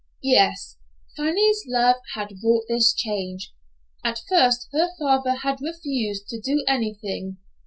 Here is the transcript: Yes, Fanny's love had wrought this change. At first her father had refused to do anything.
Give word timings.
Yes, 0.23 0.77
Fanny's 1.15 1.63
love 1.67 1.97
had 2.15 2.33
wrought 2.43 2.63
this 2.67 2.91
change. 2.91 3.53
At 4.03 4.23
first 4.27 4.67
her 4.71 4.89
father 4.97 5.35
had 5.35 5.61
refused 5.61 6.27
to 6.29 6.39
do 6.41 6.65
anything. 6.67 7.37